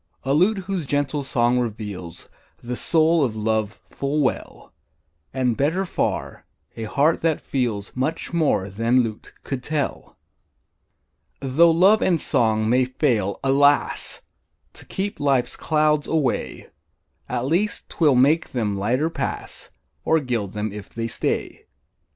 [0.23, 2.27] A lute whose gentle song reveals
[2.63, 4.73] The soul of love full well;
[5.31, 10.17] And, better far, a heart that feels Much more than lute could tell.
[11.39, 14.23] Tho' love and song may fail, alas!
[14.73, 16.71] To keep life's clouds away,
[17.29, 19.69] At least 'twill make them lighter pass,
[20.03, 21.67] Or gild them if they stay.